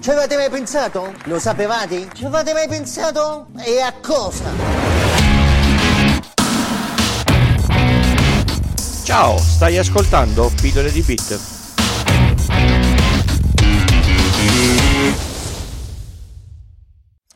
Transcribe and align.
Ci 0.00 0.10
avete 0.10 0.34
mai 0.34 0.48
pensato? 0.48 1.12
Lo 1.24 1.38
sapevate? 1.38 2.08
Ci 2.14 2.24
avete 2.24 2.54
mai 2.54 2.66
pensato? 2.66 3.48
E 3.62 3.80
a 3.82 3.92
cosa? 4.00 4.44
Ciao, 9.04 9.36
stai 9.36 9.76
ascoltando 9.76 10.50
Pillole 10.58 10.90
di 10.90 11.02
Bit. 11.02 11.59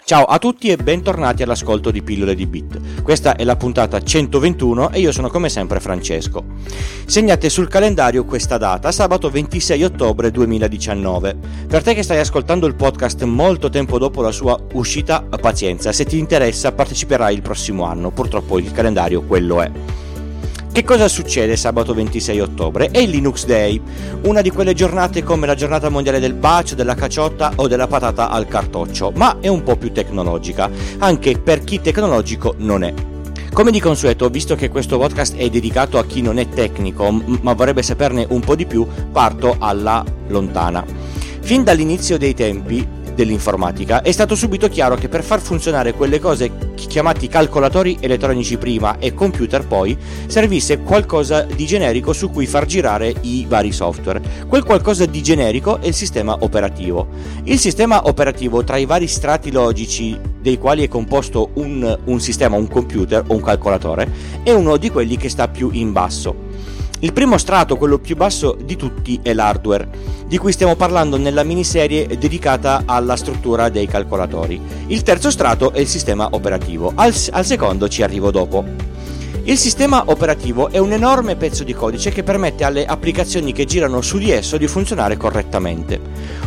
Ciao 0.06 0.24
a 0.24 0.38
tutti 0.38 0.68
e 0.68 0.76
bentornati 0.76 1.42
all'ascolto 1.42 1.90
di 1.90 2.02
Pillole 2.02 2.34
di 2.34 2.44
Bit. 2.44 3.00
Questa 3.02 3.36
è 3.36 3.44
la 3.44 3.56
puntata 3.56 4.02
121 4.02 4.90
e 4.90 5.00
io 5.00 5.10
sono 5.12 5.30
come 5.30 5.48
sempre 5.48 5.80
Francesco. 5.80 6.44
Segnate 7.06 7.48
sul 7.48 7.68
calendario 7.68 8.26
questa 8.26 8.58
data, 8.58 8.92
sabato 8.92 9.30
26 9.30 9.82
ottobre 9.82 10.30
2019. 10.30 11.36
Per 11.66 11.82
te 11.82 11.94
che 11.94 12.02
stai 12.02 12.18
ascoltando 12.18 12.66
il 12.66 12.74
podcast 12.74 13.22
molto 13.22 13.70
tempo 13.70 13.96
dopo 13.96 14.20
la 14.20 14.30
sua 14.30 14.58
uscita, 14.74 15.22
pazienza, 15.40 15.90
se 15.90 16.04
ti 16.04 16.18
interessa 16.18 16.72
parteciperai 16.72 17.34
il 17.34 17.40
prossimo 17.40 17.84
anno, 17.84 18.10
purtroppo 18.10 18.58
il 18.58 18.72
calendario 18.72 19.22
quello 19.22 19.62
è. 19.62 19.70
Che 20.74 20.82
cosa 20.82 21.06
succede 21.06 21.54
sabato 21.54 21.94
26 21.94 22.40
ottobre? 22.40 22.88
È 22.90 22.98
il 22.98 23.10
Linux 23.10 23.46
Day, 23.46 23.80
una 24.22 24.40
di 24.40 24.50
quelle 24.50 24.74
giornate 24.74 25.22
come 25.22 25.46
la 25.46 25.54
giornata 25.54 25.88
mondiale 25.88 26.18
del 26.18 26.34
bacio, 26.34 26.74
della 26.74 26.96
caciotta 26.96 27.52
o 27.54 27.68
della 27.68 27.86
patata 27.86 28.28
al 28.28 28.48
cartoccio, 28.48 29.12
ma 29.14 29.38
è 29.38 29.46
un 29.46 29.62
po' 29.62 29.76
più 29.76 29.92
tecnologica, 29.92 30.68
anche 30.98 31.38
per 31.38 31.62
chi 31.62 31.80
tecnologico 31.80 32.56
non 32.58 32.82
è. 32.82 32.92
Come 33.52 33.70
di 33.70 33.78
consueto, 33.78 34.28
visto 34.28 34.56
che 34.56 34.68
questo 34.68 34.98
podcast 34.98 35.36
è 35.36 35.48
dedicato 35.48 35.96
a 35.96 36.04
chi 36.04 36.20
non 36.20 36.38
è 36.38 36.48
tecnico, 36.48 37.08
ma 37.42 37.52
vorrebbe 37.52 37.84
saperne 37.84 38.26
un 38.30 38.40
po' 38.40 38.56
di 38.56 38.66
più, 38.66 38.84
parto 39.12 39.54
alla 39.60 40.04
lontana. 40.26 40.84
Fin 41.38 41.62
dall'inizio 41.62 42.18
dei 42.18 42.34
tempi, 42.34 42.84
dell'informatica, 43.14 44.02
è 44.02 44.12
stato 44.12 44.34
subito 44.34 44.68
chiaro 44.68 44.96
che 44.96 45.08
per 45.08 45.22
far 45.22 45.40
funzionare 45.40 45.94
quelle 45.94 46.18
cose 46.18 46.72
chiamati 46.74 47.28
calcolatori 47.28 47.96
elettronici 48.00 48.56
prima 48.56 48.98
e 48.98 49.14
computer 49.14 49.66
poi, 49.66 49.96
servisse 50.26 50.78
qualcosa 50.78 51.42
di 51.42 51.66
generico 51.66 52.12
su 52.12 52.30
cui 52.30 52.46
far 52.46 52.66
girare 52.66 53.14
i 53.22 53.46
vari 53.48 53.72
software. 53.72 54.20
Quel 54.46 54.64
qualcosa 54.64 55.06
di 55.06 55.22
generico 55.22 55.80
è 55.80 55.86
il 55.86 55.94
sistema 55.94 56.36
operativo. 56.40 57.08
Il 57.44 57.58
sistema 57.58 58.06
operativo 58.06 58.62
tra 58.64 58.76
i 58.76 58.86
vari 58.86 59.06
strati 59.06 59.50
logici 59.50 60.18
dei 60.40 60.58
quali 60.58 60.84
è 60.84 60.88
composto 60.88 61.50
un, 61.54 61.98
un 62.04 62.20
sistema, 62.20 62.56
un 62.56 62.68
computer 62.68 63.24
o 63.26 63.34
un 63.34 63.40
calcolatore, 63.40 64.08
è 64.42 64.52
uno 64.52 64.76
di 64.76 64.90
quelli 64.90 65.16
che 65.16 65.28
sta 65.28 65.48
più 65.48 65.70
in 65.72 65.92
basso. 65.92 66.52
Il 67.04 67.12
primo 67.12 67.36
strato, 67.36 67.76
quello 67.76 67.98
più 67.98 68.16
basso 68.16 68.56
di 68.58 68.76
tutti, 68.76 69.20
è 69.22 69.34
l'hardware, 69.34 69.86
di 70.26 70.38
cui 70.38 70.52
stiamo 70.52 70.74
parlando 70.74 71.18
nella 71.18 71.42
miniserie 71.42 72.06
dedicata 72.06 72.84
alla 72.86 73.14
struttura 73.14 73.68
dei 73.68 73.86
calcolatori. 73.86 74.58
Il 74.86 75.02
terzo 75.02 75.30
strato 75.30 75.74
è 75.74 75.80
il 75.80 75.86
sistema 75.86 76.28
operativo, 76.30 76.92
al, 76.94 77.14
al 77.32 77.44
secondo 77.44 77.88
ci 77.88 78.02
arrivo 78.02 78.30
dopo. 78.30 78.64
Il 79.42 79.58
sistema 79.58 80.04
operativo 80.06 80.70
è 80.70 80.78
un 80.78 80.92
enorme 80.92 81.36
pezzo 81.36 81.62
di 81.62 81.74
codice 81.74 82.10
che 82.10 82.22
permette 82.22 82.64
alle 82.64 82.86
applicazioni 82.86 83.52
che 83.52 83.66
girano 83.66 84.00
su 84.00 84.16
di 84.16 84.30
esso 84.30 84.56
di 84.56 84.66
funzionare 84.66 85.18
correttamente. 85.18 86.00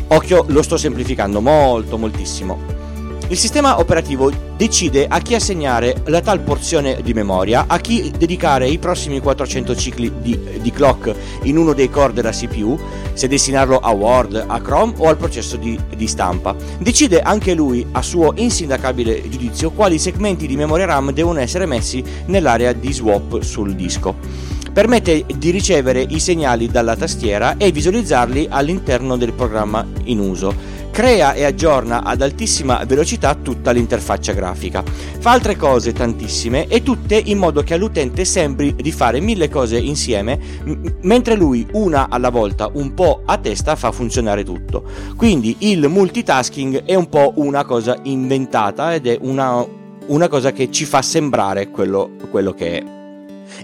Occhio, 0.07 0.43
lo 0.47 0.63
sto 0.63 0.75
semplificando 0.75 1.39
molto, 1.39 1.99
moltissimo. 1.99 2.86
Il 3.29 3.37
sistema 3.37 3.77
operativo 3.77 4.31
decide 4.55 5.05
a 5.05 5.19
chi 5.19 5.35
assegnare 5.35 6.01
la 6.05 6.21
tal 6.21 6.39
porzione 6.39 7.01
di 7.03 7.13
memoria, 7.13 7.65
a 7.67 7.77
chi 7.77 8.09
dedicare 8.17 8.69
i 8.69 8.77
prossimi 8.77 9.19
400 9.19 9.75
cicli 9.75 10.09
di, 10.21 10.39
di, 10.61 10.71
clock 10.71 11.13
in 11.43 11.57
uno 11.57 11.73
dei 11.73 11.89
core 11.89 12.13
della 12.13 12.31
CPU, 12.31 12.79
se 13.11 13.27
destinarlo 13.27 13.79
a 13.79 13.91
Word, 13.91 14.45
a 14.47 14.61
Chrome 14.61 14.93
o 14.99 15.09
al 15.09 15.17
processo 15.17 15.57
di, 15.57 15.77
di 15.93 16.07
stampa. 16.07 16.55
Decide 16.79 17.19
anche 17.19 17.53
lui, 17.53 17.85
a 17.91 18.01
suo 18.01 18.31
insindacabile 18.33 19.27
giudizio, 19.27 19.71
quali 19.71 19.99
segmenti 19.99 20.47
di 20.47 20.55
memoria 20.55 20.85
RAM 20.85 21.11
devono 21.11 21.39
essere 21.39 21.65
messi 21.65 22.01
nell'area 22.27 22.71
di 22.71 22.93
swap 22.93 23.41
sul 23.41 23.75
disco 23.75 24.55
permette 24.77 25.25
di 25.39 25.49
ricevere 25.49 26.05
i 26.07 26.19
segnali 26.19 26.67
dalla 26.67 26.95
tastiera 26.95 27.57
e 27.57 27.71
visualizzarli 27.71 28.45
all'interno 28.47 29.17
del 29.17 29.33
programma 29.33 29.83
in 30.03 30.19
uso 30.19 30.53
crea 30.91 31.33
e 31.33 31.45
aggiorna 31.45 32.03
ad 32.03 32.21
altissima 32.21 32.83
velocità 32.85 33.33
tutta 33.33 33.71
l'interfaccia 33.71 34.33
grafica. 34.33 34.83
Fa 34.83 35.31
altre 35.31 35.55
cose 35.55 35.93
tantissime 35.93 36.67
e 36.67 36.83
tutte 36.83 37.19
in 37.25 37.39
modo 37.39 37.63
che 37.63 37.73
all'utente 37.73 38.23
sembri 38.23 38.75
di 38.75 38.91
fare 38.91 39.19
mille 39.19 39.49
cose 39.49 39.79
insieme, 39.79 40.39
m- 40.63 40.93
mentre 41.01 41.35
lui 41.35 41.65
una 41.71 42.07
alla 42.09 42.29
volta, 42.29 42.69
un 42.71 42.93
po' 42.93 43.23
a 43.25 43.37
testa, 43.37 43.75
fa 43.75 43.91
funzionare 43.91 44.43
tutto. 44.43 44.83
Quindi 45.15 45.55
il 45.59 45.87
multitasking 45.87 46.83
è 46.83 46.93
un 46.93 47.09
po' 47.09 47.33
una 47.37 47.65
cosa 47.65 47.97
inventata 48.03 48.93
ed 48.93 49.07
è 49.07 49.17
una, 49.21 49.65
una 50.05 50.27
cosa 50.27 50.51
che 50.51 50.69
ci 50.69 50.85
fa 50.85 51.01
sembrare 51.01 51.69
quello, 51.69 52.11
quello 52.29 52.53
che 52.53 52.77
è. 52.77 52.96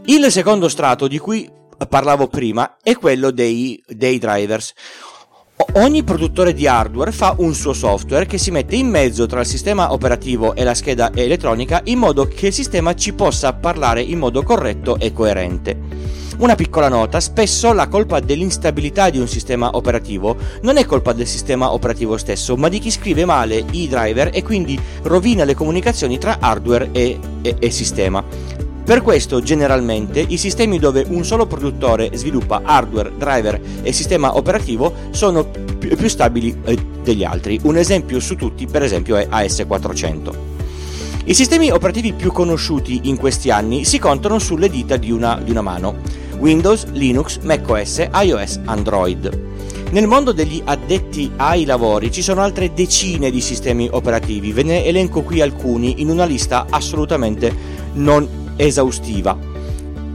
Il 0.05 0.31
secondo 0.31 0.69
strato 0.69 1.07
di 1.07 1.17
cui 1.17 1.49
parlavo 1.87 2.27
prima 2.27 2.77
è 2.81 2.95
quello 2.95 3.31
dei, 3.31 3.81
dei 3.87 4.17
drivers 4.19 4.73
Ogni 5.75 6.03
produttore 6.03 6.53
di 6.53 6.67
hardware 6.67 7.11
fa 7.11 7.35
un 7.37 7.53
suo 7.53 7.73
software 7.73 8.25
che 8.25 8.37
si 8.37 8.51
mette 8.51 8.75
in 8.75 8.87
mezzo 8.87 9.25
tra 9.25 9.39
il 9.39 9.45
sistema 9.45 9.93
operativo 9.93 10.55
e 10.55 10.63
la 10.63 10.73
scheda 10.73 11.11
elettronica 11.13 11.81
in 11.85 11.99
modo 11.99 12.27
che 12.27 12.47
il 12.47 12.53
sistema 12.53 12.93
ci 12.93 13.13
possa 13.13 13.53
parlare 13.53 14.01
in 14.01 14.19
modo 14.19 14.43
corretto 14.43 14.99
e 14.99 15.13
coerente. 15.13 16.11
Una 16.37 16.55
piccola 16.55 16.89
nota, 16.89 17.19
spesso 17.19 17.71
la 17.71 17.87
colpa 17.87 18.19
dell'instabilità 18.19 19.09
di 19.09 19.19
un 19.19 19.27
sistema 19.27 19.75
operativo 19.75 20.35
non 20.61 20.77
è 20.77 20.85
colpa 20.85 21.13
del 21.13 21.27
sistema 21.27 21.71
operativo 21.71 22.17
stesso, 22.17 22.55
ma 22.55 22.69
di 22.69 22.79
chi 22.79 22.91
scrive 22.91 23.23
male 23.23 23.63
i 23.71 23.87
driver 23.87 24.31
e 24.33 24.43
quindi 24.43 24.79
rovina 25.03 25.43
le 25.43 25.55
comunicazioni 25.55 26.17
tra 26.17 26.37
hardware 26.39 26.89
e, 26.91 27.19
e, 27.41 27.55
e 27.59 27.69
sistema. 27.69 28.62
Per 28.85 29.01
questo, 29.01 29.41
generalmente, 29.41 30.19
i 30.19 30.37
sistemi 30.37 30.77
dove 30.77 31.05
un 31.07 31.23
solo 31.23 31.45
produttore 31.45 32.09
sviluppa 32.15 32.63
hardware, 32.65 33.13
driver 33.17 33.59
e 33.81 33.93
sistema 33.93 34.35
operativo 34.35 34.93
sono 35.11 35.45
più, 35.45 36.09
stabili 36.09 36.53
eh, 36.65 36.77
degli 37.01 37.23
altri. 37.23 37.61
Un 37.63 37.77
esempio 37.77 38.19
su 38.19 38.35
tutti, 38.35 38.67
per 38.67 38.83
esempio, 38.83 39.15
è 39.15 39.25
AS400. 39.31 40.33
I 41.25 41.33
sistemi 41.33 41.71
operativi 41.71 42.11
più 42.11 42.33
conosciuti 42.33 43.01
in 43.03 43.15
questi 43.15 43.49
anni 43.49 43.85
si 43.85 43.99
contano 43.99 44.37
sulle 44.37 44.69
dita 44.69 44.97
di 44.97 45.11
una, 45.11 45.39
di 45.41 45.51
una 45.51 45.61
mano. 45.61 45.95
Windows, 46.39 46.87
Linux, 46.91 47.39
macOS, 47.39 48.09
iOS, 48.13 48.59
Android. 48.65 49.39
Nel 49.91 50.07
mondo 50.07 50.33
degli 50.33 50.61
addetti 50.65 51.31
ai 51.37 51.63
lavori 51.63 52.11
ci 52.11 52.21
sono 52.21 52.41
altre 52.41 52.73
decine 52.73 53.31
di 53.31 53.39
sistemi 53.39 53.87
operativi, 53.89 54.51
ve 54.51 54.63
ne 54.63 54.83
elenco 54.83 55.21
qui 55.21 55.39
alcuni 55.39 56.01
in 56.01 56.09
una 56.09 56.25
lista 56.25 56.65
assolutamente 56.69 57.81
non 57.93 58.42
esaustiva. 58.55 59.37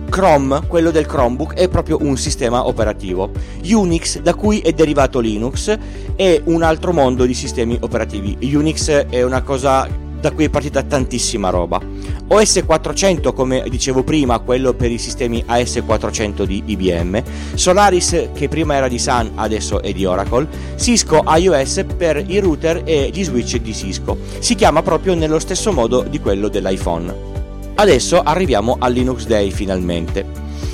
Chrome, 0.08 0.62
quello 0.66 0.90
del 0.90 1.06
Chromebook, 1.06 1.54
è 1.54 1.68
proprio 1.68 1.98
un 2.00 2.16
sistema 2.16 2.66
operativo. 2.66 3.30
Unix, 3.70 4.20
da 4.20 4.34
cui 4.34 4.60
è 4.60 4.72
derivato 4.72 5.20
Linux, 5.20 5.76
è 6.16 6.40
un 6.44 6.62
altro 6.62 6.92
mondo 6.92 7.24
di 7.24 7.34
sistemi 7.34 7.76
operativi. 7.80 8.36
Unix 8.54 8.90
è 8.90 9.22
una 9.22 9.42
cosa 9.42 10.06
da 10.20 10.32
cui 10.32 10.44
è 10.44 10.50
partita 10.50 10.82
tantissima 10.82 11.50
roba. 11.50 11.80
OS 12.28 12.62
400, 12.64 13.32
come 13.32 13.64
dicevo 13.68 14.02
prima, 14.02 14.38
quello 14.40 14.74
per 14.74 14.90
i 14.90 14.98
sistemi 14.98 15.44
AS400 15.46 16.42
di 16.42 16.62
IBM, 16.66 17.22
Solaris 17.54 18.30
che 18.34 18.48
prima 18.48 18.74
era 18.74 18.88
di 18.88 18.98
Sun, 18.98 19.32
adesso 19.36 19.80
è 19.80 19.92
di 19.92 20.04
Oracle, 20.04 20.48
Cisco 20.76 21.22
iOS 21.26 21.84
per 21.96 22.22
i 22.26 22.38
router 22.40 22.82
e 22.84 23.10
gli 23.12 23.24
switch 23.24 23.56
di 23.58 23.74
Cisco. 23.74 24.18
Si 24.38 24.54
chiama 24.54 24.82
proprio 24.82 25.14
nello 25.14 25.38
stesso 25.38 25.72
modo 25.72 26.02
di 26.02 26.18
quello 26.20 26.48
dell'iPhone. 26.48 27.37
Adesso 27.80 28.20
arriviamo 28.20 28.74
al 28.80 28.92
Linux 28.92 29.24
Day 29.24 29.52
finalmente. 29.52 30.26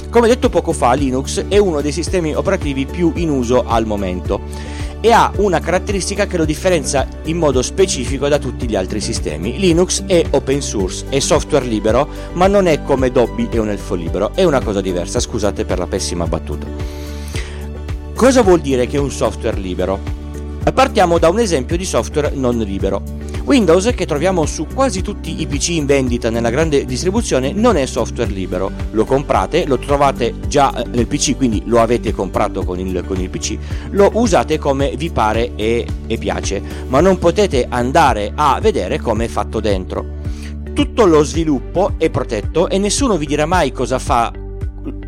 Come 0.09 0.27
detto 0.27 0.49
poco 0.49 0.73
fa, 0.73 0.95
Linux 0.95 1.45
è 1.49 1.59
uno 1.59 1.83
dei 1.83 1.93
sistemi 1.93 2.35
operativi 2.35 2.87
più 2.87 3.13
in 3.17 3.29
uso 3.29 3.63
al 3.67 3.85
momento 3.85 4.41
e 5.03 5.13
ha 5.13 5.31
una 5.37 5.61
caratteristica 5.61 6.27
che 6.27 6.39
lo 6.39 6.47
differenzia 6.47 7.07
in 7.25 7.37
modo 7.37 7.61
specifico 7.61 8.27
da 8.27 8.39
tutti 8.39 8.67
gli 8.67 8.75
altri 8.75 9.03
sistemi. 9.03 9.59
Linux 9.59 10.05
è 10.07 10.25
open 10.31 10.63
source, 10.63 11.05
è 11.11 11.19
software 11.19 11.67
libero, 11.67 12.09
ma 12.33 12.47
non 12.47 12.67
è 12.67 12.83
come 12.83 13.11
Dobby 13.11 13.49
e 13.51 13.59
un 13.59 13.69
elfo 13.69 13.95
libero, 13.95 14.33
è 14.35 14.45
una 14.45 14.63
cosa 14.63 14.81
diversa, 14.81 15.21
scusate 15.21 15.67
per 15.67 15.77
la 15.77 15.87
pessima 15.87 16.27
battuta. 16.27 16.67
Cosa 18.15 18.41
vuol 18.41 18.61
dire 18.61 18.87
che 18.87 18.97
è 18.97 19.01
un 19.01 19.11
software 19.11 19.59
libero? 19.59 20.01
Partiamo 20.73 21.19
da 21.19 21.29
un 21.29 21.39
esempio 21.39 21.77
di 21.77 21.85
software 21.85 22.31
non 22.35 22.57
libero. 22.57 23.14
Windows, 23.45 23.93
che 23.95 24.07
troviamo 24.07 24.47
su 24.47 24.67
quasi 24.73 25.03
tutti 25.03 25.43
i 25.43 25.47
PC 25.47 25.69
in 25.69 25.85
vendita 25.85 26.31
nella 26.31 26.49
grande 26.49 26.87
distribuzione, 26.87 27.53
non 27.53 27.77
è 27.77 27.85
software 27.85 28.31
libero. 28.31 28.73
Lo 28.93 29.05
comprate, 29.05 29.67
lo 29.67 29.79
trovate 29.79 30.33
già 30.49 30.75
eh, 30.75 30.87
nel 30.89 31.07
PC, 31.07 31.37
quindi 31.37 31.63
lo 31.67 31.81
avete 31.81 32.13
comprato 32.13 32.65
con 32.65 32.79
il, 32.79 33.05
con 33.07 33.21
il 33.21 33.29
PC, 33.29 33.59
lo 33.91 34.11
usate 34.15 34.57
come 34.57 34.95
vi 34.97 35.11
pare 35.11 35.53
e, 35.57 35.87
e 36.07 36.17
piace, 36.17 36.63
ma 36.89 37.01
non 37.01 37.19
potete 37.19 37.67
andare 37.69 38.33
a 38.35 38.59
vedere 38.63 38.99
come 38.99 39.27
è 39.27 39.29
fatto 39.29 39.61
dentro. 39.61 40.23
Tutto 40.73 41.05
lo 41.05 41.23
sviluppo 41.23 41.93
è 41.99 42.09
protetto 42.09 42.71
e 42.71 42.79
nessuno 42.79 43.19
vi 43.19 43.27
dirà 43.27 43.45
mai 43.45 43.73
cosa 43.73 43.99
fa 43.99 44.33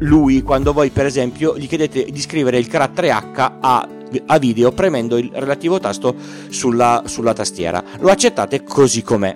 lui 0.00 0.42
quando 0.42 0.72
voi 0.72 0.90
per 0.90 1.06
esempio 1.06 1.56
gli 1.56 1.66
chiedete 1.66 2.04
di 2.04 2.20
scrivere 2.20 2.58
il 2.58 2.66
carattere 2.66 3.10
H 3.10 3.52
a 3.60 3.88
a 4.26 4.38
video 4.38 4.72
premendo 4.72 5.16
il 5.16 5.30
relativo 5.32 5.78
tasto 5.78 6.14
sulla, 6.48 7.02
sulla 7.06 7.32
tastiera. 7.32 7.82
Lo 7.98 8.10
accettate 8.10 8.62
così 8.62 9.02
com'è. 9.02 9.34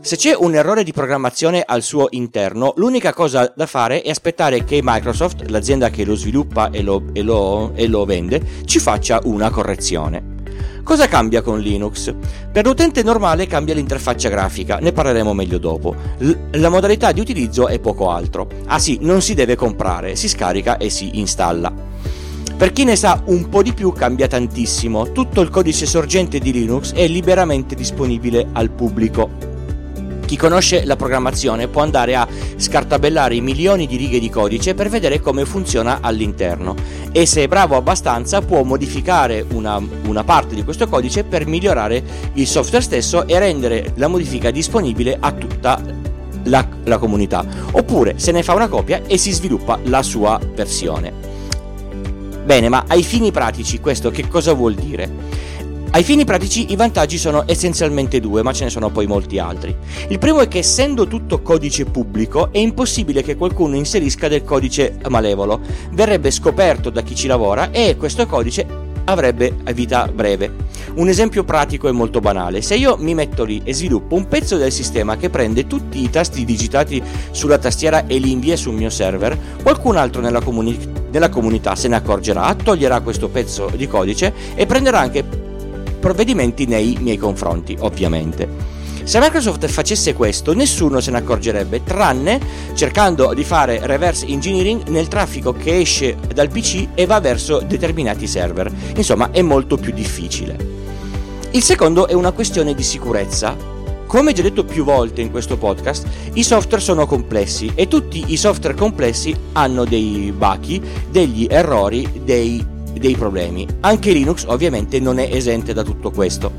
Se 0.00 0.16
c'è 0.16 0.36
un 0.38 0.54
errore 0.54 0.84
di 0.84 0.92
programmazione 0.92 1.62
al 1.64 1.80
suo 1.80 2.08
interno, 2.10 2.74
l'unica 2.76 3.14
cosa 3.14 3.50
da 3.56 3.64
fare 3.64 4.02
è 4.02 4.10
aspettare 4.10 4.62
che 4.62 4.80
Microsoft, 4.82 5.48
l'azienda 5.48 5.88
che 5.88 6.04
lo 6.04 6.14
sviluppa 6.14 6.68
e 6.70 6.82
lo, 6.82 7.04
e 7.14 7.22
lo, 7.22 7.72
e 7.74 7.86
lo 7.86 8.04
vende, 8.04 8.42
ci 8.66 8.78
faccia 8.78 9.20
una 9.24 9.48
correzione. 9.48 10.32
Cosa 10.82 11.08
cambia 11.08 11.40
con 11.40 11.58
Linux? 11.58 12.14
Per 12.52 12.66
l'utente 12.66 13.02
normale 13.02 13.46
cambia 13.46 13.72
l'interfaccia 13.72 14.28
grafica, 14.28 14.76
ne 14.76 14.92
parleremo 14.92 15.32
meglio 15.32 15.56
dopo. 15.56 15.96
L- 16.18 16.32
la 16.50 16.68
modalità 16.68 17.10
di 17.10 17.20
utilizzo 17.20 17.68
è 17.68 17.78
poco 17.78 18.10
altro. 18.10 18.46
Ah 18.66 18.78
sì, 18.78 18.98
non 19.00 19.22
si 19.22 19.32
deve 19.32 19.56
comprare, 19.56 20.16
si 20.16 20.28
scarica 20.28 20.76
e 20.76 20.90
si 20.90 21.18
installa. 21.18 21.72
Per 22.56 22.72
chi 22.72 22.84
ne 22.84 22.94
sa 22.94 23.20
un 23.26 23.48
po' 23.48 23.62
di 23.62 23.72
più 23.72 23.92
cambia 23.92 24.28
tantissimo, 24.28 25.10
tutto 25.10 25.40
il 25.40 25.50
codice 25.50 25.86
sorgente 25.86 26.38
di 26.38 26.52
Linux 26.52 26.94
è 26.94 27.06
liberamente 27.08 27.74
disponibile 27.74 28.46
al 28.52 28.70
pubblico. 28.70 29.28
Chi 30.24 30.36
conosce 30.36 30.84
la 30.84 30.94
programmazione 30.94 31.66
può 31.66 31.82
andare 31.82 32.14
a 32.14 32.26
scartabellare 32.56 33.38
milioni 33.40 33.88
di 33.88 33.96
righe 33.96 34.20
di 34.20 34.30
codice 34.30 34.74
per 34.74 34.88
vedere 34.88 35.20
come 35.20 35.44
funziona 35.44 35.98
all'interno 36.00 36.76
e 37.10 37.26
se 37.26 37.42
è 37.42 37.48
bravo 37.48 37.76
abbastanza 37.76 38.40
può 38.40 38.62
modificare 38.62 39.44
una, 39.50 39.82
una 40.06 40.24
parte 40.24 40.54
di 40.54 40.62
questo 40.62 40.86
codice 40.86 41.24
per 41.24 41.46
migliorare 41.46 42.02
il 42.34 42.46
software 42.46 42.84
stesso 42.84 43.26
e 43.26 43.38
rendere 43.38 43.92
la 43.96 44.06
modifica 44.08 44.50
disponibile 44.50 45.16
a 45.18 45.32
tutta 45.32 45.82
la, 46.44 46.66
la 46.84 46.98
comunità 46.98 47.44
oppure 47.72 48.14
se 48.16 48.30
ne 48.30 48.42
fa 48.42 48.54
una 48.54 48.68
copia 48.68 49.02
e 49.06 49.18
si 49.18 49.32
sviluppa 49.32 49.78
la 49.82 50.02
sua 50.02 50.40
versione. 50.54 51.33
Bene, 52.44 52.68
ma 52.68 52.84
ai 52.86 53.02
fini 53.02 53.32
pratici 53.32 53.80
questo 53.80 54.10
che 54.10 54.28
cosa 54.28 54.52
vuol 54.52 54.74
dire? 54.74 55.10
Ai 55.92 56.02
fini 56.02 56.24
pratici 56.26 56.72
i 56.72 56.76
vantaggi 56.76 57.16
sono 57.16 57.44
essenzialmente 57.46 58.20
due, 58.20 58.42
ma 58.42 58.52
ce 58.52 58.64
ne 58.64 58.70
sono 58.70 58.90
poi 58.90 59.06
molti 59.06 59.38
altri. 59.38 59.74
Il 60.08 60.18
primo 60.18 60.40
è 60.40 60.48
che 60.48 60.58
essendo 60.58 61.06
tutto 61.06 61.40
codice 61.40 61.84
pubblico 61.86 62.52
è 62.52 62.58
impossibile 62.58 63.22
che 63.22 63.36
qualcuno 63.36 63.76
inserisca 63.76 64.28
del 64.28 64.44
codice 64.44 64.98
malevolo, 65.08 65.60
verrebbe 65.92 66.30
scoperto 66.30 66.90
da 66.90 67.02
chi 67.02 67.14
ci 67.14 67.28
lavora 67.28 67.70
e 67.70 67.96
questo 67.96 68.26
codice 68.26 68.83
avrebbe 69.04 69.54
vita 69.72 70.06
breve. 70.06 70.72
Un 70.94 71.08
esempio 71.08 71.44
pratico 71.44 71.88
e 71.88 71.92
molto 71.92 72.20
banale. 72.20 72.62
Se 72.62 72.76
io 72.76 72.96
mi 72.98 73.14
metto 73.14 73.44
lì 73.44 73.60
e 73.64 73.74
sviluppo 73.74 74.14
un 74.14 74.28
pezzo 74.28 74.56
del 74.56 74.72
sistema 74.72 75.16
che 75.16 75.30
prende 75.30 75.66
tutti 75.66 76.02
i 76.02 76.10
tasti 76.10 76.44
digitati 76.44 77.02
sulla 77.30 77.58
tastiera 77.58 78.06
e 78.06 78.18
li 78.18 78.30
invia 78.30 78.56
sul 78.56 78.74
mio 78.74 78.90
server, 78.90 79.36
qualcun 79.62 79.96
altro 79.96 80.20
nella, 80.20 80.40
comuni- 80.40 80.78
nella 81.10 81.28
comunità 81.28 81.74
se 81.74 81.88
ne 81.88 81.96
accorgerà, 81.96 82.54
toglierà 82.54 83.00
questo 83.00 83.28
pezzo 83.28 83.70
di 83.74 83.86
codice 83.88 84.32
e 84.54 84.66
prenderà 84.66 85.00
anche 85.00 85.24
provvedimenti 85.98 86.66
nei 86.66 86.96
miei 87.00 87.16
confronti, 87.16 87.76
ovviamente. 87.80 88.73
Se 89.04 89.20
Microsoft 89.20 89.66
facesse 89.66 90.14
questo, 90.14 90.54
nessuno 90.54 90.98
se 90.98 91.10
ne 91.10 91.18
accorgerebbe, 91.18 91.84
tranne 91.84 92.40
cercando 92.72 93.34
di 93.34 93.44
fare 93.44 93.80
reverse 93.82 94.24
engineering 94.26 94.88
nel 94.88 95.08
traffico 95.08 95.52
che 95.52 95.78
esce 95.78 96.16
dal 96.32 96.48
PC 96.48 96.88
e 96.94 97.04
va 97.04 97.20
verso 97.20 97.60
determinati 97.60 98.26
server. 98.26 98.72
Insomma, 98.96 99.30
è 99.30 99.42
molto 99.42 99.76
più 99.76 99.92
difficile. 99.92 100.56
Il 101.50 101.62
secondo 101.62 102.08
è 102.08 102.14
una 102.14 102.32
questione 102.32 102.74
di 102.74 102.82
sicurezza. 102.82 103.54
Come 104.06 104.32
già 104.32 104.40
detto 104.40 104.64
più 104.64 104.84
volte 104.84 105.20
in 105.20 105.30
questo 105.30 105.58
podcast, 105.58 106.06
i 106.32 106.42
software 106.42 106.82
sono 106.82 107.06
complessi 107.06 107.70
e 107.74 107.86
tutti 107.86 108.24
i 108.28 108.38
software 108.38 108.74
complessi 108.74 109.36
hanno 109.52 109.84
dei 109.84 110.32
bachi, 110.34 110.80
degli 111.10 111.46
errori, 111.48 112.22
dei 112.24 112.72
dei 112.98 113.16
problemi. 113.16 113.66
Anche 113.80 114.12
Linux 114.12 114.44
ovviamente 114.46 115.00
non 115.00 115.18
è 115.18 115.28
esente 115.30 115.72
da 115.72 115.82
tutto 115.82 116.10
questo. 116.10 116.52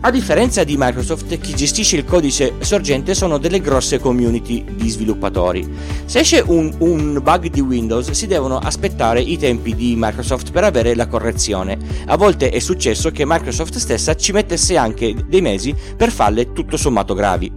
A 0.00 0.12
differenza 0.12 0.62
di 0.62 0.76
Microsoft, 0.78 1.36
chi 1.40 1.56
gestisce 1.56 1.96
il 1.96 2.04
codice 2.04 2.54
sorgente 2.60 3.14
sono 3.14 3.36
delle 3.36 3.60
grosse 3.60 3.98
community 3.98 4.64
di 4.76 4.88
sviluppatori. 4.88 5.68
Se 6.04 6.20
esce 6.20 6.40
un, 6.46 6.72
un, 6.78 7.20
bug 7.20 7.48
di 7.48 7.60
Windows, 7.60 8.12
si 8.12 8.28
devono 8.28 8.58
aspettare 8.58 9.20
i 9.20 9.36
tempi 9.36 9.74
di 9.74 9.94
Microsoft 9.96 10.52
per 10.52 10.62
avere 10.62 10.94
la 10.94 11.08
correzione. 11.08 11.76
A 12.06 12.16
volte 12.16 12.50
è 12.50 12.60
successo 12.60 13.10
che 13.10 13.26
Microsoft 13.26 13.76
stessa 13.76 14.14
ci 14.14 14.30
mettesse 14.30 14.76
anche 14.76 15.16
dei 15.26 15.40
mesi 15.40 15.74
per 15.96 16.12
falle 16.12 16.52
tutto 16.52 16.76
sommato 16.76 17.14
gravi. 17.14 17.50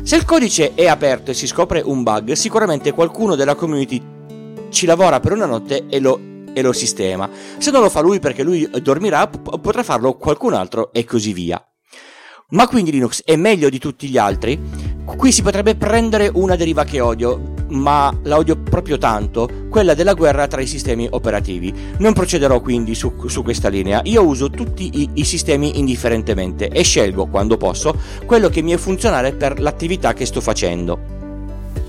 Se 0.00 0.14
il 0.14 0.24
codice 0.24 0.74
è 0.74 0.86
aperto 0.86 1.32
e 1.32 1.34
si 1.34 1.48
scopre 1.48 1.82
un 1.84 2.04
bug, 2.04 2.32
sicuramente 2.32 2.92
qualcuno 2.92 3.34
della 3.34 3.56
community 3.56 4.00
ci 4.70 4.86
lavora 4.86 5.18
per 5.18 5.32
una 5.32 5.46
notte 5.46 5.86
e 5.88 5.98
lo 5.98 6.33
e 6.54 6.62
lo 6.62 6.72
sistema. 6.72 7.28
Se 7.58 7.70
non 7.70 7.82
lo 7.82 7.90
fa 7.90 8.00
lui 8.00 8.20
perché 8.20 8.42
lui 8.42 8.66
dormirà, 8.80 9.26
potrà 9.26 9.82
farlo 9.82 10.16
qualcun 10.16 10.54
altro 10.54 10.92
e 10.92 11.04
così 11.04 11.34
via. 11.34 11.62
Ma 12.50 12.68
quindi 12.68 12.92
Linux 12.92 13.22
è 13.24 13.36
meglio 13.36 13.68
di 13.68 13.78
tutti 13.78 14.06
gli 14.08 14.16
altri? 14.16 14.60
Qui 15.04 15.32
si 15.32 15.42
potrebbe 15.42 15.74
prendere 15.74 16.30
una 16.32 16.56
deriva 16.56 16.84
che 16.84 17.00
odio, 17.00 17.54
ma 17.68 18.16
la 18.22 18.36
odio 18.36 18.56
proprio 18.56 18.96
tanto, 18.96 19.48
quella 19.68 19.94
della 19.94 20.14
guerra 20.14 20.46
tra 20.46 20.60
i 20.60 20.66
sistemi 20.66 21.08
operativi. 21.10 21.74
Non 21.98 22.12
procederò 22.12 22.60
quindi 22.60 22.94
su, 22.94 23.12
su 23.26 23.42
questa 23.42 23.68
linea, 23.68 24.02
io 24.04 24.24
uso 24.24 24.50
tutti 24.50 25.00
i, 25.00 25.10
i, 25.14 25.24
sistemi 25.24 25.78
indifferentemente 25.78 26.68
e 26.68 26.82
scelgo, 26.82 27.26
quando 27.26 27.56
posso, 27.56 27.98
quello 28.24 28.48
che 28.48 28.62
mi 28.62 28.72
è 28.72 28.76
funzionale 28.76 29.32
per 29.32 29.58
l'attività 29.60 30.12
che 30.12 30.26
sto 30.26 30.40
facendo. 30.40 31.13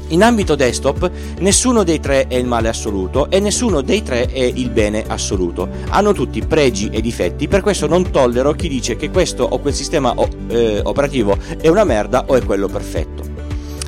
In 0.09 0.21
ambito 0.21 0.55
desktop 0.55 1.09
nessuno 1.39 1.83
dei 1.83 1.99
tre 1.99 2.27
è 2.27 2.35
il 2.35 2.45
male 2.45 2.69
assoluto 2.69 3.29
e 3.29 3.39
nessuno 3.39 3.81
dei 3.81 4.03
tre 4.03 4.27
è 4.27 4.39
il 4.39 4.69
bene 4.69 5.03
assoluto. 5.07 5.67
Hanno 5.89 6.13
tutti 6.13 6.41
pregi 6.45 6.89
e 6.89 7.01
difetti, 7.01 7.47
per 7.47 7.61
questo 7.61 7.87
non 7.87 8.11
tollero 8.11 8.53
chi 8.53 8.67
dice 8.67 8.95
che 8.95 9.09
questo 9.09 9.43
o 9.43 9.57
quel 9.57 9.73
sistema 9.73 10.13
eh, 10.47 10.79
operativo 10.83 11.35
è 11.59 11.67
una 11.69 11.83
merda 11.83 12.25
o 12.27 12.35
è 12.35 12.43
quello 12.43 12.67
perfetto. 12.67 13.23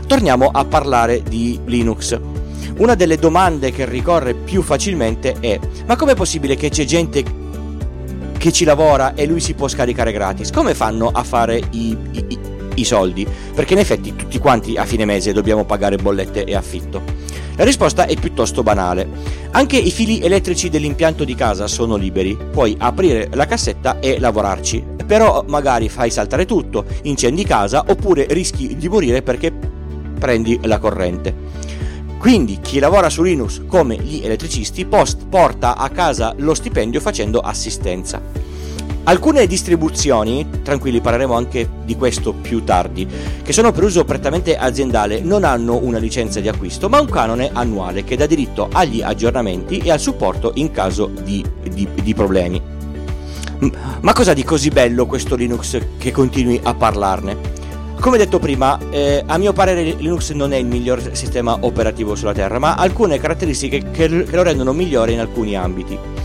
Torniamo 0.08 0.50
a 0.52 0.66
parlare 0.66 1.22
di 1.22 1.60
Linux. 1.66 2.20
Una 2.78 2.96
delle 2.96 3.18
domande 3.18 3.72
che 3.72 3.86
ricorre 3.86 4.34
più 4.34 4.62
facilmente 4.62 5.36
è: 5.40 5.60
ma 5.86 5.96
com'è 5.96 6.16
possibile 6.16 6.56
che 6.56 6.70
c'è 6.70 6.84
gente 6.84 7.24
che 8.38 8.52
ci 8.52 8.66
lavora 8.66 9.14
e 9.16 9.26
lui 9.26 9.40
si 9.40 9.54
può 9.54 9.68
scaricare 9.68 10.12
gratis? 10.12 10.52
Come 10.52 10.74
fanno 10.74 11.10
a 11.12 11.24
fare 11.24 11.62
i, 11.72 11.98
i, 12.12 12.38
i 12.78 12.84
soldi, 12.84 13.28
perché 13.54 13.74
in 13.74 13.80
effetti 13.80 14.16
tutti 14.16 14.40
quanti 14.40 14.76
a 14.76 14.86
fine 14.86 15.06
mese 15.06 15.34
dobbiamo 15.34 15.66
pagare 15.66 15.98
bollette 15.98 16.44
e 16.44 16.56
affitto. 16.56 17.02
La 17.56 17.64
risposta 17.64 18.06
è 18.06 18.16
piuttosto 18.16 18.64
banale. 18.64 19.08
Anche 19.52 19.78
i 19.78 19.92
fili 19.92 20.22
elettrici 20.22 20.70
dell'impianto 20.70 21.24
di 21.24 21.36
casa 21.36 21.68
sono 21.68 21.96
liberi, 21.96 22.38
puoi 22.52 22.76
aprire 22.78 23.30
la 23.34 23.46
cassetta 23.46 24.00
e 24.00 24.20
lavorarci, 24.20 24.84
però 25.06 25.44
magari 25.48 25.90
fai 25.90 26.12
saltare 26.12 26.46
tutto, 26.46 26.86
incendi 27.04 27.44
casa 27.46 27.84
oppure 27.88 28.28
rischi 28.30 28.76
di 28.76 28.88
morire 28.90 29.22
perché 29.22 29.52
prendi 30.20 30.60
la 30.64 30.78
corrente. 30.78 31.34
Quindi 32.20 32.60
chi 32.62 32.80
lavora 32.80 33.10
su 33.10 33.24
Linux 33.24 33.62
come 33.68 33.96
gli 33.96 34.22
elettricisti 34.24 34.86
post 34.86 35.28
porta 35.30 35.78
a 35.78 35.90
casa 35.90 36.34
lo 36.38 36.54
stipendio 36.54 37.00
facendo 37.00 37.40
assistenza. 37.40 38.22
Alcune 39.08 39.48
distribuzioni, 39.48 40.46
tranquilli 40.64 41.00
parleremo 41.00 41.34
anche 41.34 41.70
di 41.86 41.96
questo 41.96 42.34
più 42.34 42.66
tardi, 42.66 43.08
che 43.42 43.54
sono 43.54 43.72
per 43.72 43.86
uso 43.86 44.04
prettamente 44.04 44.58
aziendale, 44.58 45.22
non 45.22 45.46
hanno 45.46 45.78
una 45.82 45.98
licenza 45.98 46.42
di 46.42 46.50
acquisto, 46.50 46.90
ma 46.90 47.00
un 47.00 47.08
canone 47.08 47.50
annuale 47.54 48.04
che 48.04 48.18
dà 48.18 48.26
diritto 48.26 48.68
agli 48.70 49.02
aggiornamenti 49.02 49.78
e 49.78 49.92
al 49.92 50.02
supporto 50.02 50.52
in 50.56 50.72
caso 50.72 51.10
di, 51.24 51.42
di, 51.72 51.88
di 52.04 52.14
problemi. 52.14 52.62
Ma 54.02 54.12
cosa 54.12 54.34
di 54.34 54.44
così 54.44 54.72
bello 54.72 55.06
questo 55.06 55.36
Linux 55.36 55.80
che 55.98 56.12
continui 56.12 56.60
a 56.62 56.74
parlarne? 56.74 57.38
Come 58.02 58.18
detto 58.18 58.40
prima, 58.40 58.78
eh, 58.90 59.24
a 59.26 59.38
mio 59.38 59.54
parere 59.54 59.84
Linux 59.84 60.34
non 60.34 60.52
è 60.52 60.58
il 60.58 60.66
miglior 60.66 61.16
sistema 61.16 61.58
operativo 61.62 62.14
sulla 62.14 62.34
Terra, 62.34 62.60
ma 62.60 62.76
alcune 62.76 63.22
caratteristiche 63.22 63.90
che, 63.90 64.24
che 64.26 64.36
lo 64.36 64.44
rendono 64.44 64.74
migliore 64.74 65.14
in 65.14 65.22
alcuni 65.22 65.56
ambiti. 65.56 66.17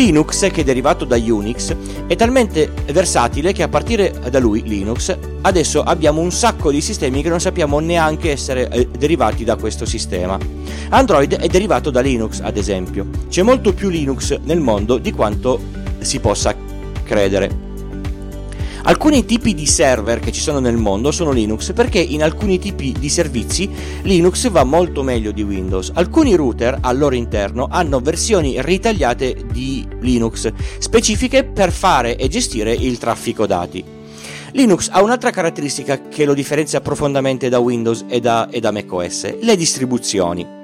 Linux, 0.00 0.50
che 0.50 0.62
è 0.62 0.64
derivato 0.64 1.04
da 1.04 1.16
Unix, 1.16 1.76
è 2.06 2.16
talmente 2.16 2.72
versatile 2.90 3.52
che 3.52 3.62
a 3.62 3.68
partire 3.68 4.18
da 4.30 4.38
lui, 4.38 4.62
Linux, 4.62 5.14
adesso 5.42 5.82
abbiamo 5.82 6.22
un 6.22 6.32
sacco 6.32 6.70
di 6.70 6.80
sistemi 6.80 7.20
che 7.20 7.28
non 7.28 7.38
sappiamo 7.38 7.80
neanche 7.80 8.30
essere 8.30 8.66
eh, 8.70 8.88
derivati 8.88 9.44
da 9.44 9.56
questo 9.56 9.84
sistema. 9.84 10.38
Android 10.88 11.36
è 11.36 11.46
derivato 11.48 11.90
da 11.90 12.00
Linux, 12.00 12.40
ad 12.40 12.56
esempio. 12.56 13.08
C'è 13.28 13.42
molto 13.42 13.74
più 13.74 13.90
Linux 13.90 14.38
nel 14.42 14.60
mondo 14.60 14.96
di 14.96 15.12
quanto 15.12 15.60
si 15.98 16.18
possa 16.18 16.54
credere. 17.04 17.68
Alcuni 18.84 19.26
tipi 19.26 19.54
di 19.54 19.66
server 19.66 20.20
che 20.20 20.32
ci 20.32 20.40
sono 20.40 20.58
nel 20.58 20.78
mondo 20.78 21.10
sono 21.10 21.32
Linux 21.32 21.72
perché 21.74 21.98
in 21.98 22.22
alcuni 22.22 22.58
tipi 22.58 22.94
di 22.98 23.10
servizi 23.10 23.68
Linux 24.02 24.48
va 24.48 24.64
molto 24.64 25.02
meglio 25.02 25.32
di 25.32 25.42
Windows. 25.42 25.90
Alcuni 25.94 26.34
router 26.34 26.78
al 26.80 26.96
loro 26.96 27.14
interno 27.14 27.68
hanno 27.70 28.00
versioni 28.00 28.54
ritagliate 28.62 29.44
di 29.52 29.89
Linux, 30.00 30.52
specifiche 30.78 31.44
per 31.44 31.72
fare 31.72 32.16
e 32.16 32.28
gestire 32.28 32.72
il 32.72 32.98
traffico 32.98 33.46
dati. 33.46 33.84
Linux 34.52 34.88
ha 34.90 35.02
un'altra 35.02 35.30
caratteristica 35.30 36.08
che 36.08 36.24
lo 36.24 36.34
differenzia 36.34 36.80
profondamente 36.80 37.48
da 37.48 37.58
Windows 37.58 38.04
e 38.08 38.20
da, 38.20 38.48
e 38.50 38.60
da 38.60 38.72
macOS, 38.72 39.38
le 39.40 39.56
distribuzioni. 39.56 40.58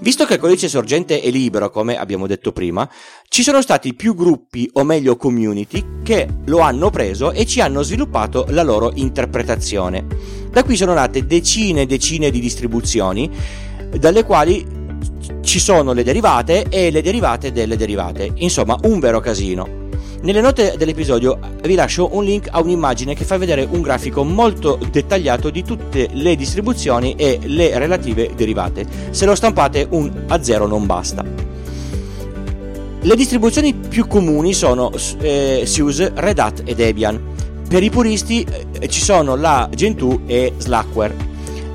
Visto 0.00 0.24
che 0.24 0.34
il 0.34 0.40
codice 0.40 0.68
sorgente 0.68 1.20
è 1.20 1.30
libero, 1.30 1.70
come 1.70 1.96
abbiamo 1.96 2.28
detto 2.28 2.52
prima, 2.52 2.88
ci 3.28 3.42
sono 3.42 3.60
stati 3.60 3.94
più 3.94 4.14
gruppi, 4.14 4.68
o 4.74 4.84
meglio 4.84 5.16
community, 5.16 5.84
che 6.04 6.28
lo 6.46 6.60
hanno 6.60 6.90
preso 6.90 7.32
e 7.32 7.44
ci 7.46 7.60
hanno 7.60 7.82
sviluppato 7.82 8.46
la 8.50 8.62
loro 8.62 8.92
interpretazione. 8.94 10.06
Da 10.50 10.62
qui 10.62 10.76
sono 10.76 10.94
nate 10.94 11.26
decine 11.26 11.82
e 11.82 11.86
decine 11.86 12.30
di 12.30 12.38
distribuzioni, 12.38 13.28
dalle 13.98 14.24
quali 14.24 14.64
ci 15.48 15.60
sono 15.60 15.94
le 15.94 16.04
derivate 16.04 16.66
e 16.68 16.90
le 16.90 17.00
derivate 17.00 17.52
delle 17.52 17.78
derivate. 17.78 18.32
Insomma, 18.34 18.78
un 18.82 19.00
vero 19.00 19.18
casino. 19.18 19.86
Nelle 20.20 20.42
note 20.42 20.74
dell'episodio 20.76 21.38
vi 21.62 21.74
lascio 21.74 22.14
un 22.14 22.22
link 22.22 22.48
a 22.50 22.60
un'immagine 22.60 23.14
che 23.14 23.24
fa 23.24 23.38
vedere 23.38 23.66
un 23.66 23.80
grafico 23.80 24.24
molto 24.24 24.78
dettagliato 24.90 25.48
di 25.48 25.64
tutte 25.64 26.10
le 26.12 26.36
distribuzioni 26.36 27.14
e 27.14 27.38
le 27.44 27.78
relative 27.78 28.32
derivate. 28.36 28.84
Se 29.08 29.24
lo 29.24 29.34
stampate 29.34 29.86
un 29.88 30.24
a 30.28 30.42
zero 30.42 30.66
non 30.66 30.84
basta. 30.84 31.24
Le 33.00 33.16
distribuzioni 33.16 33.72
più 33.72 34.06
comuni 34.06 34.52
sono 34.52 34.92
eh, 35.20 35.62
SUSE, 35.64 36.12
Red 36.14 36.40
Hat 36.40 36.62
e 36.66 36.74
Debian. 36.74 37.18
Per 37.66 37.82
i 37.82 37.88
puristi 37.88 38.44
eh, 38.80 38.86
ci 38.88 39.00
sono 39.00 39.34
la 39.34 39.66
Gentoo 39.74 40.20
e 40.26 40.52
Slackware. 40.58 41.27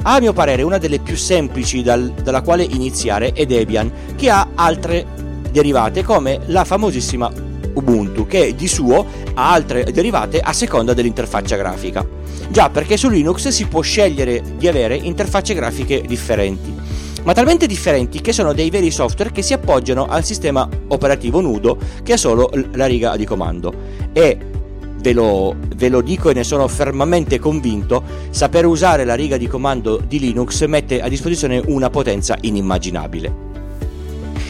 A 0.06 0.20
mio 0.20 0.34
parere 0.34 0.64
una 0.64 0.78
delle 0.78 1.00
più 1.00 1.16
semplici 1.16 1.82
dal, 1.82 2.12
dalla 2.12 2.42
quale 2.42 2.64
iniziare 2.64 3.32
è 3.32 3.46
Debian, 3.46 3.92
che 4.18 4.30
ha 4.30 4.50
altre 4.54 5.06
derivate 5.50 6.04
come 6.04 6.42
la 6.48 6.66
famosissima 6.66 7.32
Ubuntu 7.74 8.28
che 8.28 8.54
di 8.54 8.68
suo 8.68 9.06
ha 9.34 9.52
altre 9.52 9.86
derivate 9.86 10.40
a 10.40 10.54
seconda 10.54 10.94
dell'interfaccia 10.94 11.56
grafica. 11.56 12.06
Già 12.50 12.70
perché 12.70 12.98
su 12.98 13.10
Linux 13.10 13.48
si 13.48 13.66
può 13.66 13.82
scegliere 13.82 14.44
di 14.58 14.68
avere 14.68 14.96
interfacce 14.96 15.54
grafiche 15.54 16.02
differenti, 16.02 16.76
ma 17.24 17.34
talmente 17.34 17.66
differenti 17.66 18.22
che 18.22 18.34
sono 18.34 18.54
dei 18.54 18.70
veri 18.70 18.92
software 18.92 19.32
che 19.32 19.42
si 19.42 19.54
appoggiano 19.54 20.06
al 20.06 20.24
sistema 20.24 20.68
operativo 20.90 21.40
nudo 21.40 21.78
che 22.04 22.14
ha 22.14 22.18
solo 22.18 22.52
la 22.74 22.86
riga 22.86 23.16
di 23.16 23.26
comando. 23.26 23.74
E 24.12 24.52
ve 25.04 25.12
lo, 25.12 25.54
ve 25.76 25.90
lo, 25.90 26.00
dico 26.00 26.30
e 26.30 26.34
ne 26.34 26.46
sono 26.46 26.66
fermamente 26.70 27.38
convinto, 27.38 28.02
saper 28.30 28.66
usare 28.66 29.04
la 29.04 29.16
riga 29.16 29.36
di 29.36 29.48
comando 29.48 30.02
di 30.08 30.18
Linux 30.18 30.66
mette 30.66 31.02
a 31.02 31.10
disposizione 31.10 31.62
una 31.66 31.90
potenza 31.90 32.38
inimmaginabile. 32.40 33.52